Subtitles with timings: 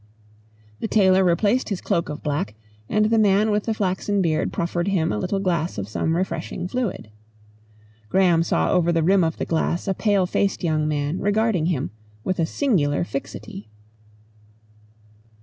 [0.79, 2.55] The tailor replaced his cloak of black,
[2.89, 6.67] and the man with the flaxen beard proffered him a little glass of some refreshing
[6.67, 7.11] fluid.
[8.09, 11.91] Graham saw over the rim of the glass a pale faced young man regarding him
[12.23, 13.69] with a singular fixity.